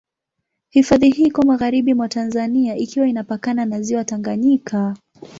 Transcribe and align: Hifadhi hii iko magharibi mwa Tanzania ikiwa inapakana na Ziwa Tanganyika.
Hifadhi 0.69 1.09
hii 1.09 1.23
iko 1.25 1.41
magharibi 1.41 1.93
mwa 1.93 2.09
Tanzania 2.09 2.75
ikiwa 2.77 3.07
inapakana 3.07 3.65
na 3.65 3.81
Ziwa 3.81 4.05
Tanganyika. 4.05 4.95